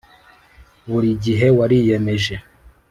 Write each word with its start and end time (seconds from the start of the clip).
buri 0.89 1.09
gihe 1.23 1.47
wariyemeje 1.57 2.35